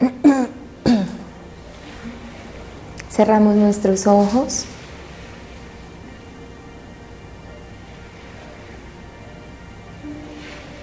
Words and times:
Cerramos 3.10 3.56
nuestros 3.56 4.06
ojos. 4.06 4.66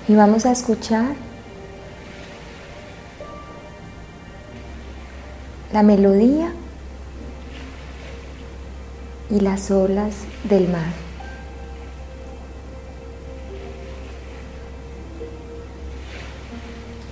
Y 0.08 0.16
vamos 0.16 0.46
a 0.46 0.52
escuchar 0.52 1.16
la 5.72 5.84
melodía 5.84 6.52
y 9.30 9.40
las 9.40 9.72
olas 9.72 10.16
del 10.44 10.68
mar. 10.68 11.11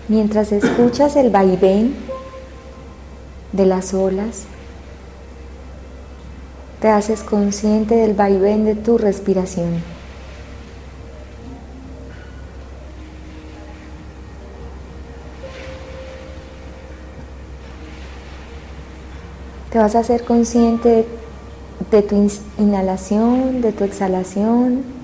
Mientras 0.10 0.52
escuchas 0.52 1.16
el 1.16 1.30
vaivén 1.30 1.96
de 3.54 3.66
las 3.66 3.94
olas, 3.94 4.44
te 6.82 6.90
haces 6.90 7.22
consciente 7.22 7.96
del 7.96 8.14
vaivén 8.14 8.66
de 8.66 8.76
tu 8.76 8.98
respiración. 8.98 9.82
Te 19.72 19.78
vas 19.78 19.96
a 19.96 20.00
hacer 20.00 20.26
consciente 20.26 20.90
de 20.90 21.20
de 21.92 22.02
tu 22.02 22.30
inhalación, 22.58 23.62
de 23.62 23.72
tu 23.72 23.84
exhalación. 23.84 24.99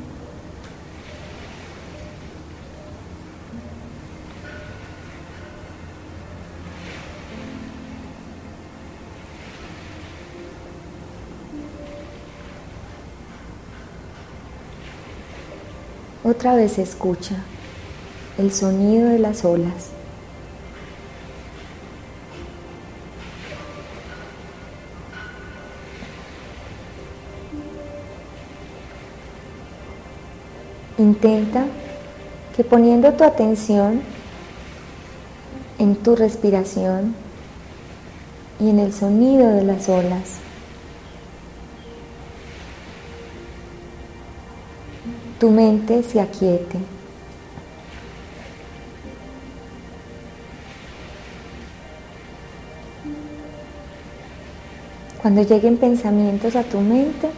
Vez 16.54 16.78
escucha 16.78 17.36
el 18.38 18.54
sonido 18.54 19.10
de 19.10 19.18
las 19.18 19.44
olas. 19.44 19.90
Intenta 30.98 31.66
que 32.56 32.64
poniendo 32.64 33.12
tu 33.14 33.24
atención 33.24 34.02
en 35.80 35.96
tu 35.96 36.16
respiración 36.16 37.16
y 38.60 38.70
en 38.70 38.80
el 38.80 38.94
sonido 38.94 39.50
de 39.52 39.64
las 39.64 39.90
olas, 39.90 40.45
tu 45.40 45.50
mente 45.52 46.04
se 46.04 46.22
aquiete. 46.22 46.78
Cuando 55.22 55.42
lleguen 55.42 55.78
pensamientos 55.78 56.56
a 56.56 56.64
tu 56.64 56.80
mente, 56.80 57.30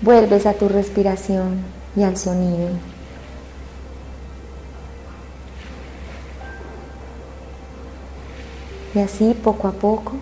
vuelves 0.00 0.46
a 0.46 0.54
tu 0.54 0.68
respiración 0.68 1.60
y 1.96 2.04
al 2.04 2.16
sonido. 2.16 2.68
Y 8.94 8.98
así 9.00 9.34
poco 9.42 9.68
a 9.68 9.72
poco 9.72 10.12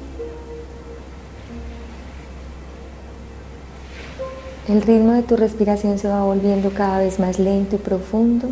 el 4.71 4.83
ritmo 4.83 5.15
de 5.15 5.25
tu 5.25 5.37
respiración 5.37 5.99
se 5.99 6.07
va 6.07 6.23
volviendo 6.23 6.71
cada 6.71 7.01
vez 7.01 7.19
más 7.19 7.41
lento 7.41 7.75
y 7.75 7.79
profundo. 7.81 8.51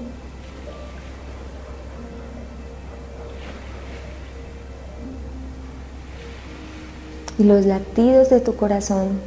Y 7.39 7.45
los 7.45 7.67
latidos 7.67 8.31
de 8.31 8.41
tu 8.41 8.57
corazón 8.57 9.21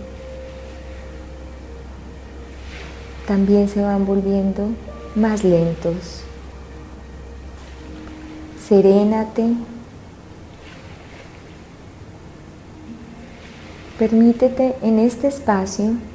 también 3.25 3.69
se 3.69 3.81
van 3.81 4.05
volviendo 4.05 4.67
más 5.15 5.45
lentos. 5.45 6.23
Serénate. 8.67 9.53
Permítete 13.97 14.75
en 14.81 14.99
este 14.99 15.27
espacio 15.27 16.10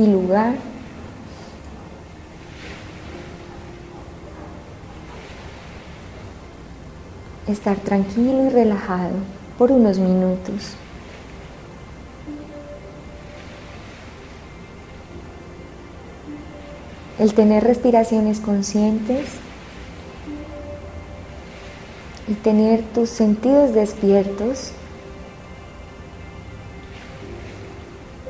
y 0.00 0.06
lugar. 0.06 0.54
Estar 7.46 7.76
tranquilo 7.76 8.46
y 8.46 8.48
relajado 8.48 9.12
por 9.58 9.70
unos 9.70 9.98
minutos. 9.98 10.76
el 17.20 17.34
tener 17.34 17.62
respiraciones 17.62 18.40
conscientes. 18.40 19.26
Y 22.26 22.34
tener 22.34 22.82
tus 22.94 23.10
sentidos 23.10 23.74
despiertos 23.74 24.72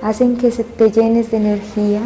hacen 0.03 0.37
que 0.37 0.50
te 0.50 0.91
llenes 0.91 1.31
de 1.31 1.37
energía 1.37 2.00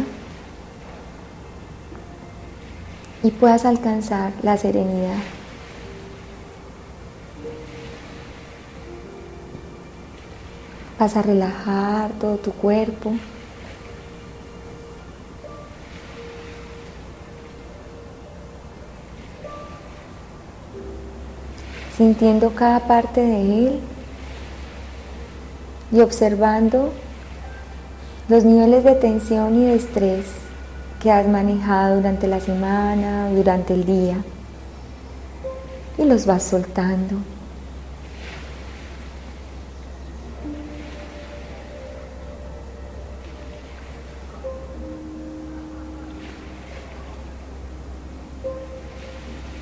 y 3.23 3.31
puedas 3.31 3.65
alcanzar 3.65 4.33
la 4.43 4.57
serenidad. 4.57 5.17
Vas 10.99 11.15
a 11.15 11.21
relajar 11.21 12.11
todo 12.19 12.37
tu 12.37 12.51
cuerpo. 12.51 13.13
sintiendo 21.97 22.53
cada 22.53 22.81
parte 22.81 23.21
de 23.21 23.67
él 23.67 23.79
y 25.93 26.01
observando 26.01 26.91
los 28.27 28.43
niveles 28.43 28.83
de 28.83 28.95
tensión 28.95 29.55
y 29.55 29.65
de 29.65 29.75
estrés 29.75 30.25
que 30.99 31.11
has 31.11 31.27
manejado 31.27 31.97
durante 31.97 32.27
la 32.27 32.39
semana, 32.39 33.29
durante 33.29 33.75
el 33.75 33.85
día, 33.85 34.17
y 35.97 36.05
los 36.05 36.25
vas 36.25 36.43
soltando. 36.43 37.17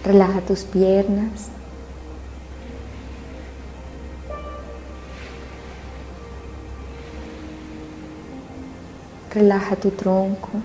Relaja 0.06 0.42
tus 0.42 0.64
piernas. 0.64 1.50
Relaja 9.34 9.76
tu 9.76 9.90
tronco. 9.90 10.62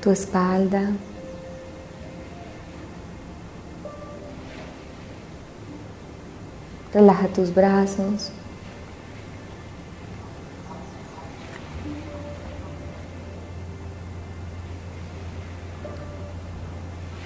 Tu 0.00 0.10
espalda. 0.10 0.92
Relaja 6.94 7.28
tus 7.28 7.52
brazos. 7.52 8.30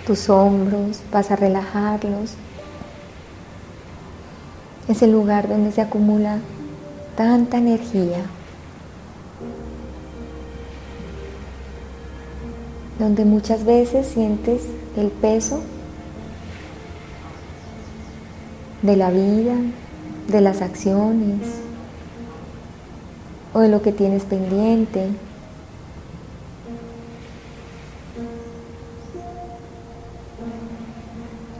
Tus 0.05 0.29
hombros, 0.29 1.00
vas 1.12 1.31
a 1.31 1.37
relajarlos. 1.37 2.35
Es 4.93 5.00
el 5.00 5.11
lugar 5.11 5.49
donde 5.49 5.73
se 5.73 5.81
acumula 5.81 6.37
tanta 7.17 7.56
energía, 7.56 8.27
donde 12.99 13.25
muchas 13.25 13.65
veces 13.65 14.06
sientes 14.06 14.61
el 14.99 15.09
peso 15.09 15.62
de 18.83 18.97
la 18.97 19.11
vida, 19.11 19.55
de 20.29 20.41
las 20.43 20.61
acciones 20.61 21.41
o 23.55 23.61
de 23.61 23.71
lo 23.71 23.81
que 23.81 23.93
tienes 23.93 24.25
pendiente. 24.25 25.09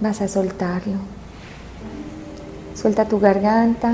Vas 0.03 0.21
a 0.21 0.29
soltarlo. 0.29 1.22
Suelta 2.83 3.05
tu 3.05 3.21
garganta. 3.21 3.93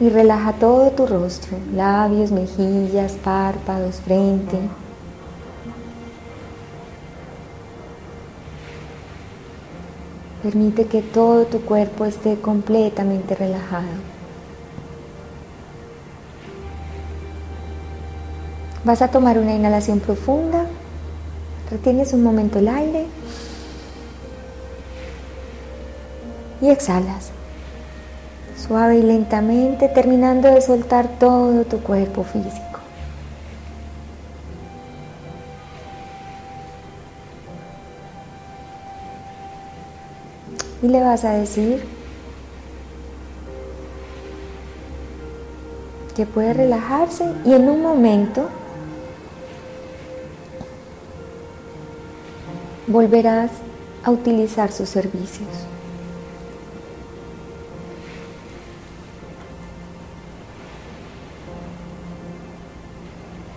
Y 0.00 0.10
relaja 0.10 0.52
todo 0.52 0.90
tu 0.90 1.06
rostro, 1.06 1.56
labios, 1.74 2.30
mejillas, 2.30 3.12
párpados, 3.12 4.02
frente. 4.02 4.58
Permite 10.42 10.84
que 10.84 11.00
todo 11.00 11.46
tu 11.46 11.62
cuerpo 11.62 12.04
esté 12.04 12.38
completamente 12.38 13.34
relajado. 13.34 13.86
Vas 18.84 19.00
a 19.00 19.08
tomar 19.08 19.38
una 19.38 19.54
inhalación 19.54 20.00
profunda. 20.00 20.66
Retienes 21.70 22.12
un 22.12 22.22
momento 22.22 22.58
el 22.58 22.68
aire. 22.68 23.06
Y 26.60 26.70
exhalas. 26.70 27.30
Suave 28.56 28.98
y 28.98 29.02
lentamente, 29.02 29.88
terminando 29.88 30.48
de 30.48 30.60
soltar 30.60 31.08
todo 31.18 31.64
tu 31.64 31.78
cuerpo 31.80 32.24
físico. 32.24 32.68
y 40.82 40.88
le 40.88 41.00
vas 41.00 41.24
a 41.24 41.32
decir 41.32 41.82
que 46.14 46.26
puede 46.26 46.52
relajarse 46.52 47.24
y 47.44 47.52
en 47.52 47.68
un 47.68 47.82
momento 47.82 48.48
volverás 52.86 53.50
a 54.02 54.10
utilizar 54.10 54.72
sus 54.72 54.88
servicios. 54.88 55.48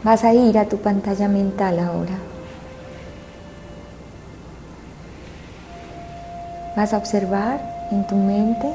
Vas 0.03 0.23
a 0.23 0.33
ir 0.33 0.57
a 0.57 0.65
tu 0.65 0.77
pantalla 0.77 1.27
mental 1.27 1.79
ahora. 1.79 2.17
Vas 6.75 6.93
a 6.93 6.97
observar 6.97 7.59
en 7.91 8.07
tu 8.07 8.15
mente 8.15 8.67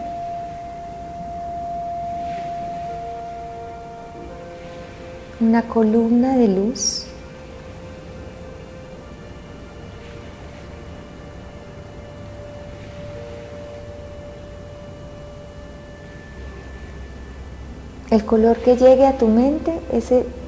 una 5.41 5.63
columna 5.63 6.37
de 6.37 6.49
luz 6.49 7.07
El 18.11 18.25
color 18.25 18.57
que 18.59 18.77
llegue 18.77 19.05
a 19.05 19.19
tu 19.19 19.27
mente, 19.27 19.73
ese 19.93 20.25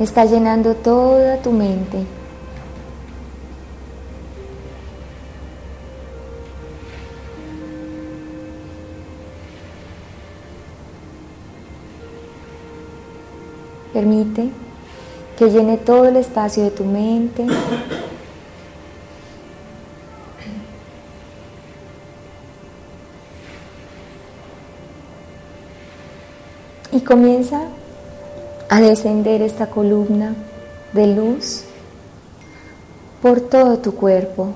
está 0.00 0.24
llenando 0.24 0.74
toda 0.74 1.42
tu 1.42 1.50
mente. 1.50 2.04
Permite 13.92 14.50
que 15.36 15.50
llene 15.50 15.76
todo 15.76 16.06
el 16.06 16.16
espacio 16.16 16.64
de 16.64 16.70
tu 16.70 16.84
mente, 16.84 17.46
y 26.92 27.00
comienza 27.00 27.62
a 28.68 28.80
descender 28.80 29.42
esta 29.42 29.68
columna 29.68 30.34
de 30.92 31.06
luz 31.06 31.64
por 33.22 33.40
todo 33.40 33.78
tu 33.78 33.94
cuerpo. 33.94 34.54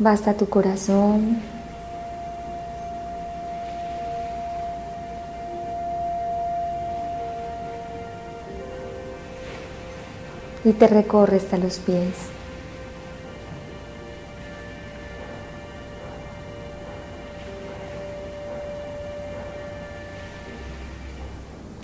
Basta 0.00 0.32
tu 0.34 0.48
corazón. 0.48 1.57
Y 10.68 10.74
te 10.74 10.86
recorre 10.86 11.38
hasta 11.38 11.56
los 11.56 11.78
pies. 11.78 12.14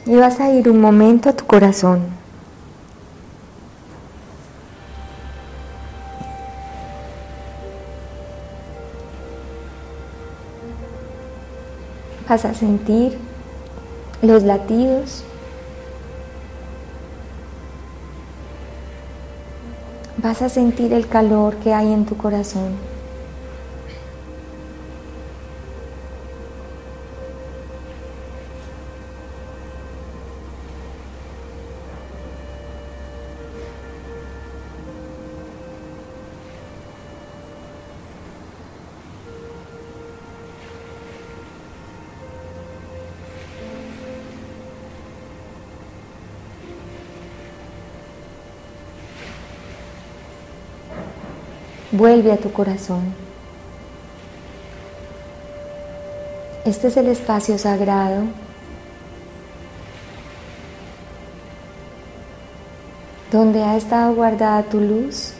Y 0.04 0.16
vas 0.16 0.38
a 0.38 0.50
ir 0.50 0.68
un 0.68 0.82
momento 0.82 1.30
a 1.30 1.32
tu 1.32 1.46
corazón. 1.46 2.02
Vas 12.28 12.44
a 12.44 12.52
sentir 12.52 13.16
los 14.20 14.42
latidos 14.42 15.24
vas 20.24 20.40
a 20.40 20.48
sentir 20.48 20.94
el 20.94 21.06
calor 21.06 21.56
que 21.56 21.74
hay 21.74 21.92
en 21.92 22.06
tu 22.06 22.16
corazón. 22.16 22.93
Vuelve 51.96 52.32
a 52.32 52.36
tu 52.36 52.52
corazón. 52.52 53.14
Este 56.64 56.88
es 56.88 56.96
el 56.96 57.06
espacio 57.06 57.56
sagrado 57.56 58.24
donde 63.30 63.62
ha 63.62 63.76
estado 63.76 64.12
guardada 64.12 64.64
tu 64.64 64.80
luz, 64.80 65.34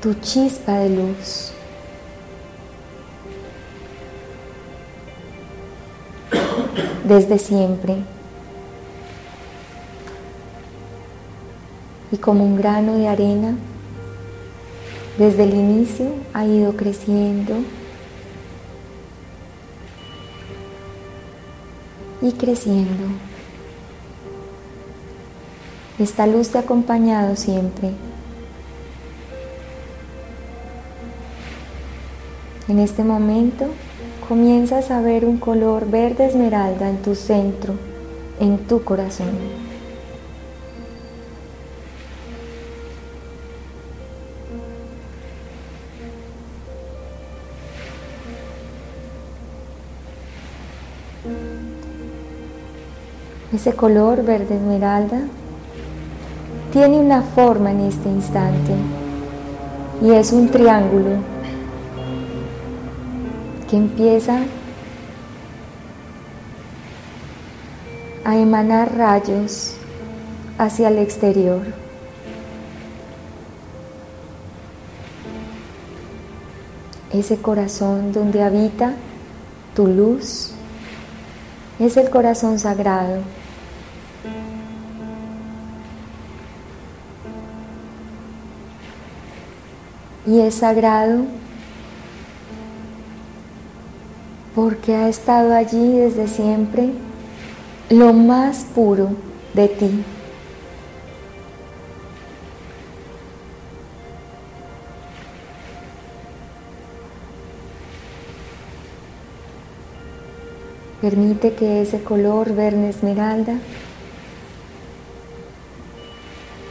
tu 0.00 0.14
chispa 0.14 0.78
de 0.78 0.88
luz. 0.88 1.52
Desde 7.04 7.38
siempre. 7.38 7.96
Y 12.10 12.16
como 12.16 12.42
un 12.42 12.56
grano 12.56 12.96
de 12.96 13.06
arena, 13.06 13.54
desde 15.18 15.44
el 15.44 15.54
inicio 15.54 16.06
ha 16.34 16.44
ido 16.44 16.76
creciendo 16.76 17.54
y 22.20 22.32
creciendo. 22.32 23.04
Esta 25.98 26.26
luz 26.26 26.50
te 26.50 26.58
ha 26.58 26.62
acompañado 26.62 27.36
siempre. 27.36 27.92
En 32.68 32.80
este 32.80 33.04
momento 33.04 33.66
comienzas 34.28 34.90
a 34.90 35.00
ver 35.00 35.24
un 35.24 35.38
color 35.38 35.88
verde 35.88 36.26
esmeralda 36.26 36.90
en 36.90 37.00
tu 37.00 37.14
centro, 37.14 37.74
en 38.40 38.58
tu 38.66 38.82
corazón. 38.82 39.65
Ese 53.56 53.72
color 53.72 54.22
verde 54.22 54.56
esmeralda 54.56 55.18
tiene 56.74 56.98
una 56.98 57.22
forma 57.22 57.70
en 57.70 57.80
este 57.80 58.06
instante 58.06 58.74
y 60.02 60.10
es 60.10 60.30
un 60.32 60.50
triángulo 60.50 61.12
que 63.66 63.78
empieza 63.78 64.40
a 68.26 68.36
emanar 68.36 68.94
rayos 68.94 69.72
hacia 70.58 70.88
el 70.88 70.98
exterior. 70.98 71.62
Ese 77.10 77.38
corazón 77.38 78.12
donde 78.12 78.42
habita 78.42 78.92
tu 79.74 79.86
luz 79.86 80.50
es 81.78 81.96
el 81.96 82.10
corazón 82.10 82.58
sagrado 82.58 83.22
y 90.26 90.40
es 90.40 90.56
sagrado 90.56 91.24
porque 94.54 94.94
ha 94.94 95.08
estado 95.08 95.54
allí 95.54 95.98
desde 95.98 96.26
siempre 96.28 96.90
lo 97.90 98.12
más 98.12 98.64
puro 98.74 99.10
de 99.54 99.68
ti. 99.68 100.04
Permite 111.00 111.54
que 111.54 111.82
ese 111.82 112.02
color 112.02 112.54
verde 112.54 112.88
esmeralda 112.88 113.58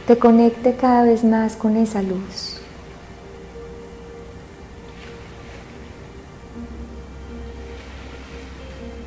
te 0.06 0.18
conecte 0.18 0.74
cada 0.74 1.04
vez 1.04 1.24
más 1.24 1.56
con 1.56 1.76
esa 1.76 2.02
luz. 2.02 2.55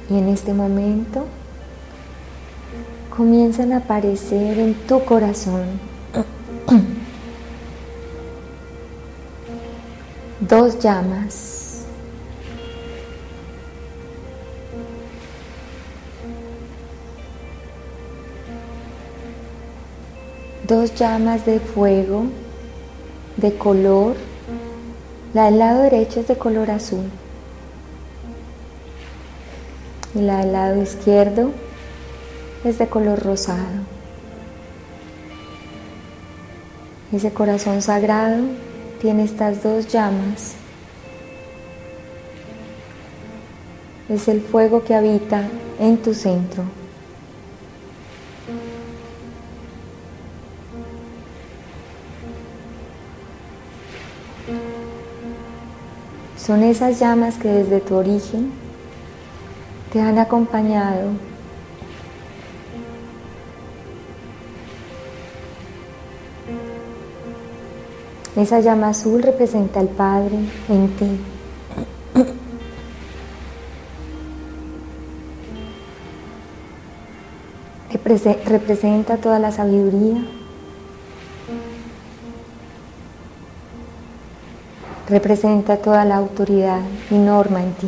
Y 0.10 0.18
en 0.18 0.30
este 0.30 0.54
momento 0.54 1.26
comienzan 3.16 3.74
a 3.74 3.78
aparecer 3.78 4.58
en 4.58 4.74
tu 4.74 5.04
corazón 5.06 5.66
dos 10.40 10.80
llamas. 10.80 11.86
Dos 20.68 20.96
llamas 20.96 21.46
de 21.46 21.60
fuego, 21.60 22.24
de 23.38 23.56
color. 23.56 24.16
La 25.34 25.46
del 25.46 25.60
lado 25.60 25.84
derecho 25.84 26.20
es 26.20 26.28
de 26.28 26.38
color 26.38 26.72
azul 26.72 27.06
y 30.20 30.22
la 30.22 30.40
del 30.40 30.52
lado 30.52 30.82
izquierdo 30.82 31.52
es 32.66 32.78
de 32.78 32.88
color 32.88 33.24
rosado. 33.24 33.88
Ese 37.14 37.32
corazón 37.32 37.82
sagrado 37.82 38.44
tiene 39.02 39.24
estas 39.24 39.64
dos 39.64 39.88
llamas. 39.88 40.56
Es 44.10 44.28
el 44.28 44.42
fuego 44.42 44.84
que 44.84 44.94
habita 44.94 45.48
en 45.80 45.98
tu 45.98 46.14
centro. 46.14 46.64
Son 56.38 56.64
esas 56.64 57.00
llamas 57.00 57.38
que 57.38 57.48
desde 57.48 57.80
tu 57.80 57.96
origen 57.96 58.69
te 59.92 60.02
han 60.02 60.18
acompañado. 60.18 61.12
Esa 68.36 68.60
llama 68.60 68.90
azul 68.90 69.22
representa 69.22 69.80
al 69.80 69.90
Padre 69.90 70.38
en 70.70 70.88
ti. 70.96 71.20
representa 78.46 79.18
toda 79.18 79.38
la 79.38 79.52
sabiduría, 79.52 80.24
representa 85.08 85.78
toda 85.78 86.06
la 86.06 86.16
autoridad 86.16 86.82
y 87.12 87.16
norma 87.16 87.62
en 87.62 87.74
ti. 87.74 87.88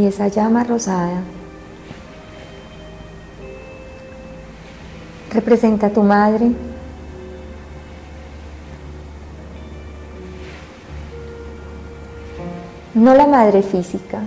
Y 0.00 0.06
esa 0.06 0.28
llama 0.28 0.64
rosada 0.64 1.20
representa 5.30 5.88
a 5.88 5.90
tu 5.90 6.02
madre. 6.02 6.52
No 12.94 13.14
la 13.14 13.26
madre 13.26 13.62
física, 13.62 14.22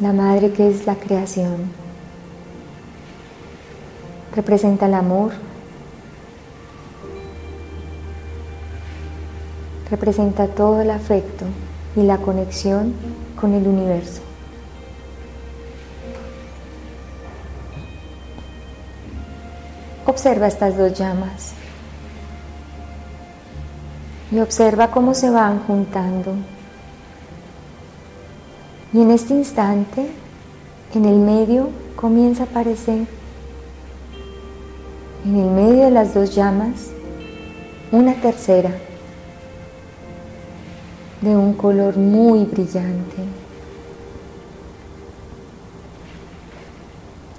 la 0.00 0.14
madre 0.14 0.50
que 0.50 0.70
es 0.70 0.86
la 0.86 0.94
creación. 0.94 1.70
Representa 4.34 4.86
el 4.86 4.94
amor, 4.94 5.32
representa 9.90 10.46
todo 10.48 10.80
el 10.80 10.90
afecto 10.90 11.44
y 11.96 12.02
la 12.02 12.18
conexión 12.18 12.94
con 13.40 13.54
el 13.54 13.66
universo. 13.66 14.20
Observa 20.06 20.46
estas 20.46 20.76
dos 20.76 20.92
llamas 20.98 21.52
y 24.30 24.38
observa 24.38 24.90
cómo 24.90 25.14
se 25.14 25.30
van 25.30 25.60
juntando. 25.60 26.34
Y 28.92 29.00
en 29.00 29.10
este 29.10 29.34
instante, 29.34 30.10
en 30.94 31.04
el 31.04 31.16
medio, 31.16 31.70
comienza 31.96 32.44
a 32.44 32.46
aparecer, 32.46 33.06
en 35.24 35.36
el 35.36 35.50
medio 35.50 35.84
de 35.84 35.90
las 35.90 36.14
dos 36.14 36.34
llamas, 36.34 36.90
una 37.90 38.14
tercera 38.14 38.70
de 41.24 41.36
un 41.36 41.54
color 41.54 41.96
muy 41.96 42.44
brillante. 42.44 43.16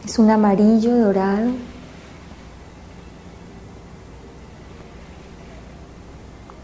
Es 0.03 0.19
un 0.19 0.29
amarillo 0.29 0.97
dorado. 0.97 1.51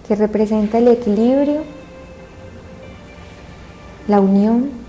que 0.08 0.16
representa 0.18 0.78
el 0.78 0.90
equilibrio, 0.90 1.64
la 4.10 4.20
unión 4.20 4.82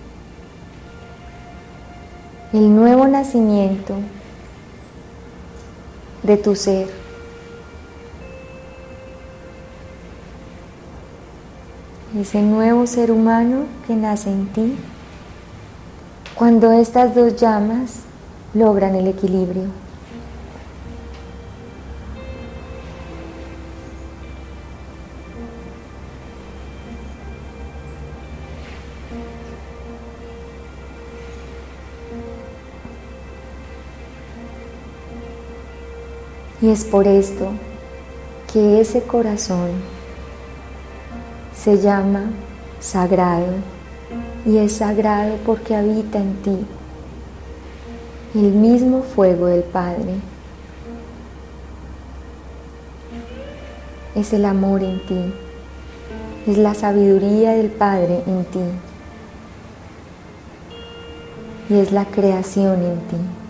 el 2.52 2.74
nuevo 2.74 3.08
nacimiento 3.08 3.94
de 6.22 6.36
tu 6.36 6.54
ser. 6.54 7.01
Ese 12.18 12.42
nuevo 12.42 12.86
ser 12.86 13.10
humano 13.10 13.64
que 13.86 13.96
nace 13.96 14.30
en 14.30 14.46
ti 14.48 14.76
cuando 16.34 16.70
estas 16.70 17.14
dos 17.14 17.36
llamas 17.36 18.00
logran 18.52 18.94
el 18.94 19.06
equilibrio. 19.06 19.64
Y 36.60 36.68
es 36.68 36.84
por 36.84 37.08
esto 37.08 37.52
que 38.52 38.82
ese 38.82 39.02
corazón 39.02 40.01
se 41.62 41.78
llama 41.78 42.24
sagrado 42.80 43.46
y 44.44 44.56
es 44.56 44.78
sagrado 44.78 45.36
porque 45.46 45.76
habita 45.76 46.18
en 46.18 46.34
ti 46.42 46.66
el 48.34 48.52
mismo 48.52 49.02
fuego 49.02 49.46
del 49.46 49.62
Padre. 49.62 50.16
Es 54.16 54.32
el 54.32 54.44
amor 54.44 54.82
en 54.82 55.06
ti, 55.06 55.32
es 56.48 56.58
la 56.58 56.74
sabiduría 56.74 57.52
del 57.52 57.70
Padre 57.70 58.22
en 58.26 58.44
ti 58.46 58.60
y 61.70 61.78
es 61.78 61.92
la 61.92 62.06
creación 62.06 62.82
en 62.82 62.96
ti. 63.08 63.41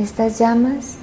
Estas 0.00 0.38
llamas 0.38 0.96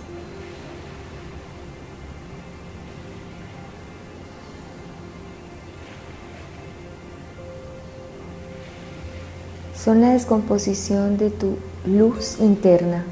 son 9.76 10.02
la 10.02 10.14
descomposición 10.14 11.20
de 11.20 11.30
tu 11.30 11.60
luz 11.86 12.38
interna. 12.40 13.04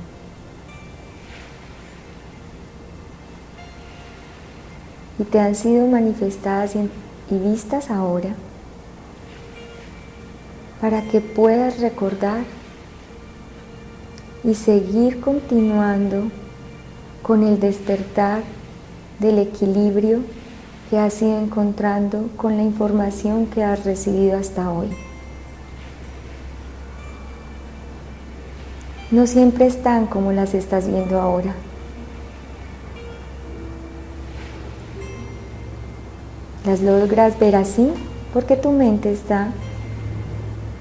Y 5.20 5.24
te 5.25 5.39
han 5.39 5.54
sido 5.54 5.86
manifestadas 5.86 6.74
y 6.75 7.38
vistas 7.38 7.92
ahora 7.92 8.34
para 10.82 11.04
que 11.04 11.22
puedas 11.22 11.80
recordar 11.80 12.44
y 14.45 14.53
seguir 14.53 15.19
continuando 15.19 16.29
con 17.23 17.43
el 17.43 17.59
despertar 17.59 18.43
del 19.19 19.39
equilibrio 19.39 20.19
que 20.89 20.99
has 20.99 21.19
ido 21.21 21.39
encontrando 21.39 22.29
con 22.38 22.55
la 22.55 22.63
información 22.63 23.47
que 23.47 23.63
has 23.63 23.84
recibido 23.86 24.38
hasta 24.38 24.71
hoy. 24.71 24.89
No 29.10 29.25
siempre 29.25 29.65
están 29.65 30.05
como 30.05 30.31
las 30.31 30.53
estás 30.53 30.88
viendo 30.88 31.19
ahora. 31.19 31.55
Las 36.65 36.81
logras 36.81 37.39
ver 37.39 37.55
así 37.55 37.91
porque 38.34 38.55
tu 38.55 38.71
mente 38.71 39.12
está 39.12 39.51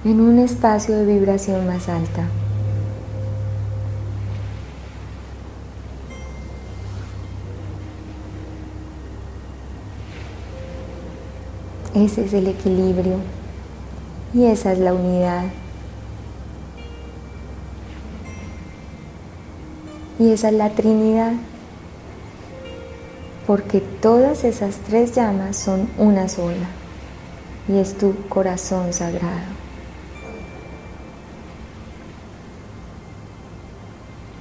en 0.04 0.20
un 0.20 0.38
espacio 0.38 0.96
de 0.96 1.06
vibración 1.06 1.66
más 1.66 1.88
alta. 1.88 2.26
Ese 11.94 12.24
es 12.24 12.32
el 12.32 12.48
equilibrio 12.48 13.18
y 14.34 14.46
esa 14.46 14.72
es 14.72 14.80
la 14.80 14.92
unidad. 14.92 15.44
Y 20.18 20.30
esa 20.30 20.48
es 20.48 20.54
la 20.54 20.70
Trinidad, 20.70 21.32
porque 23.46 23.80
todas 23.80 24.42
esas 24.42 24.76
tres 24.88 25.14
llamas 25.14 25.56
son 25.56 25.88
una 25.96 26.28
sola 26.28 26.66
y 27.68 27.78
es 27.78 27.96
tu 27.96 28.14
corazón 28.28 28.92
sagrado. 28.92 29.54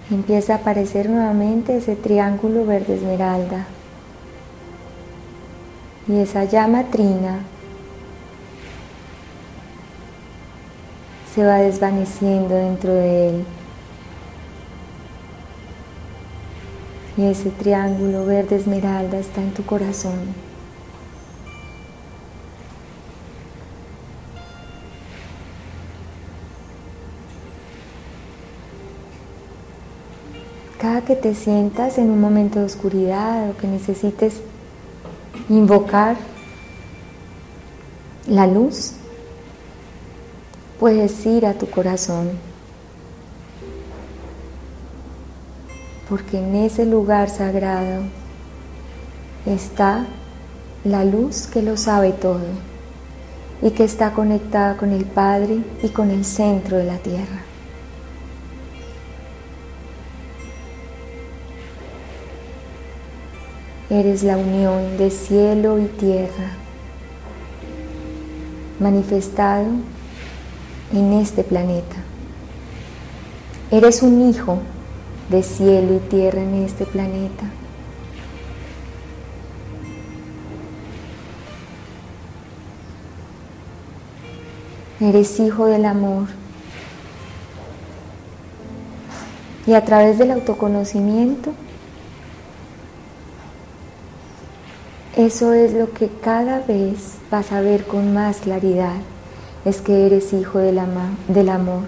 Empieza 0.10 0.54
a 0.54 0.58
aparecer 0.58 1.10
nuevamente 1.10 1.78
ese 1.78 1.96
triángulo 1.96 2.66
verde 2.66 2.96
esmeralda 2.96 3.68
y 6.08 6.18
esa 6.18 6.44
llama 6.44 6.84
trina 6.92 7.40
se 11.34 11.44
va 11.44 11.56
desvaneciendo 11.56 12.54
dentro 12.54 12.94
de 12.94 13.30
él. 13.30 13.46
Y 17.16 17.26
ese 17.26 17.50
triángulo 17.52 18.26
verde 18.26 18.56
esmeralda 18.56 19.18
está 19.18 19.42
en 19.42 19.54
tu 19.54 19.64
corazón. 19.64 20.20
Cada 30.80 31.02
que 31.02 31.16
te 31.16 31.34
sientas 31.34 31.98
en 31.98 32.10
un 32.10 32.20
momento 32.20 32.60
de 32.60 32.66
oscuridad 32.66 33.50
o 33.50 33.58
que 33.58 33.68
necesites 33.68 34.42
invocar 35.50 36.16
la 38.28 38.48
luz, 38.48 38.94
puedes 40.80 41.26
ir 41.26 41.46
a 41.46 41.54
tu 41.54 41.70
corazón, 41.70 42.32
porque 46.10 46.38
en 46.38 46.56
ese 46.56 46.86
lugar 46.86 47.30
sagrado 47.30 48.04
está 49.46 50.06
la 50.84 51.04
luz 51.04 51.48
que 51.48 51.62
lo 51.62 51.78
sabe 51.78 52.12
todo 52.12 52.46
y 53.62 53.72
que 53.72 53.84
está 53.84 54.12
conectada 54.12 54.76
con 54.76 54.92
el 54.92 55.06
Padre 55.06 55.60
y 55.82 55.90
con 55.90 56.12
el 56.12 56.26
centro 56.26 56.78
de 56.78 56.84
la 56.84 56.98
tierra. 56.98 57.53
Eres 63.90 64.24
la 64.24 64.38
unión 64.38 64.98
de 64.98 65.12
cielo 65.12 65.78
y 65.78 65.86
tierra 65.86 66.52
manifestado 68.80 69.68
en 70.94 71.14
este 71.14 71.44
planeta. 71.44 71.98
Eres 73.72 74.02
un 74.02 74.30
hijo 74.30 74.60
de 75.30 75.44
cielo 75.44 75.96
y 75.96 76.00
tierra 76.10 76.42
en 76.42 76.54
este 76.64 76.86
planeta. 76.86 77.46
Eres 85.00 85.40
hijo 85.40 85.66
del 85.66 85.86
amor. 85.86 86.28
Y 89.66 89.74
a 89.74 89.84
través 89.84 90.18
del 90.18 90.32
autoconocimiento 90.32 91.54
Eso 95.16 95.54
es 95.54 95.74
lo 95.74 95.94
que 95.94 96.10
cada 96.10 96.60
vez 96.60 97.18
vas 97.30 97.52
a 97.52 97.62
ver 97.62 97.86
con 97.86 98.16
más 98.16 98.38
claridad, 98.38 98.96
es 99.64 99.80
que 99.80 100.08
eres 100.08 100.34
hijo 100.34 100.58
del, 100.58 100.82
del 101.28 101.50
amor. 101.50 101.84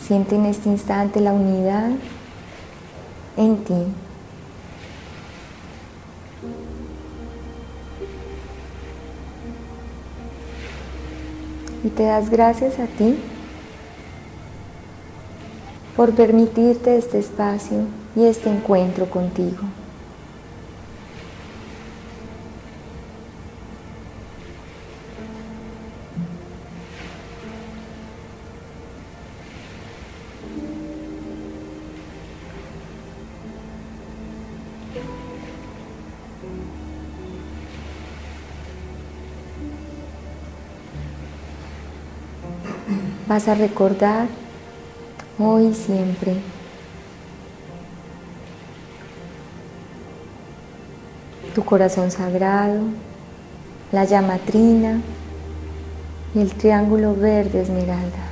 Siente 0.00 0.34
en 0.34 0.46
este 0.46 0.68
instante 0.68 1.20
la 1.20 1.32
unidad 1.32 1.90
en 3.36 3.56
ti. 3.58 3.74
Y 11.84 11.88
te 11.90 12.02
das 12.02 12.30
gracias 12.30 12.80
a 12.80 12.86
ti 12.86 13.16
por 15.96 16.12
permitirte 16.12 16.96
este 16.96 17.18
espacio 17.18 17.86
y 18.16 18.24
este 18.24 18.50
encuentro 18.50 19.06
contigo. 19.06 19.62
Vas 43.26 43.48
a 43.48 43.54
recordar 43.54 44.43
hoy 45.38 45.66
y 45.66 45.74
siempre 45.74 46.36
tu 51.54 51.64
corazón 51.64 52.10
sagrado, 52.10 52.80
la 53.92 54.04
llama 54.04 54.38
trina 54.38 55.00
y 56.34 56.40
el 56.40 56.52
triángulo 56.52 57.14
verde 57.14 57.62
esmeralda. 57.62 58.24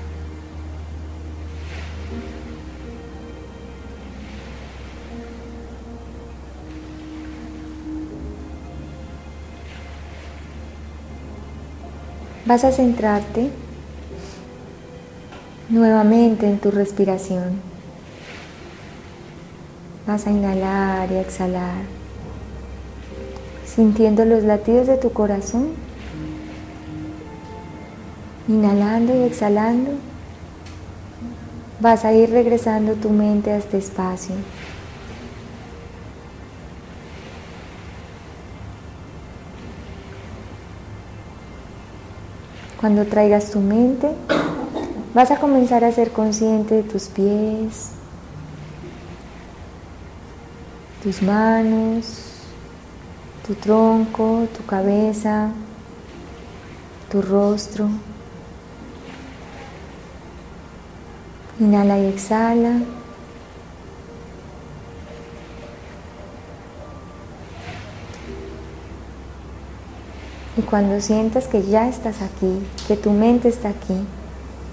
Vas 12.44 12.64
a 12.64 12.72
centrarte 12.72 13.50
nuevamente 15.72 16.46
en 16.46 16.58
tu 16.58 16.70
respiración. 16.70 17.60
Vas 20.06 20.26
a 20.26 20.30
inhalar 20.30 21.10
y 21.10 21.16
exhalar, 21.16 21.84
sintiendo 23.64 24.24
los 24.26 24.44
latidos 24.44 24.86
de 24.86 24.98
tu 24.98 25.12
corazón. 25.12 25.70
Inhalando 28.48 29.16
y 29.16 29.22
exhalando, 29.22 29.92
vas 31.80 32.04
a 32.04 32.12
ir 32.12 32.28
regresando 32.30 32.94
tu 32.94 33.08
mente 33.08 33.50
a 33.50 33.56
este 33.56 33.78
espacio. 33.78 34.34
Cuando 42.78 43.06
traigas 43.06 43.52
tu 43.52 43.60
mente, 43.60 44.08
vas 45.14 45.30
a 45.30 45.36
comenzar 45.36 45.84
a 45.84 45.92
ser 45.92 46.10
consciente 46.10 46.76
de 46.76 46.82
tus 46.82 47.08
pies, 47.08 47.90
tus 51.02 51.20
manos, 51.22 52.32
tu 53.46 53.54
tronco, 53.54 54.46
tu 54.56 54.64
cabeza, 54.64 55.50
tu 57.10 57.20
rostro. 57.20 57.88
Inhala 61.60 61.98
y 61.98 62.06
exhala. 62.06 62.80
Y 70.56 70.62
cuando 70.62 71.00
sientas 71.00 71.46
que 71.46 71.62
ya 71.62 71.88
estás 71.88 72.22
aquí, 72.22 72.66
que 72.86 72.96
tu 72.96 73.10
mente 73.10 73.48
está 73.48 73.70
aquí, 73.70 74.06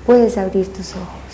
puedes 0.09 0.39
abrir 0.39 0.73
tus 0.73 0.95
ojos. 0.95 1.28